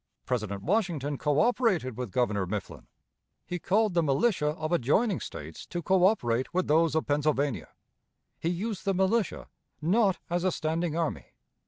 [0.25, 2.87] President Washington coöperated with Governor Mifflin;
[3.45, 7.67] he called the militia of adjoining States to coöperate with those of Pennsylvania.
[8.39, 9.45] He used the militia,
[9.79, 11.33] not as a standing army.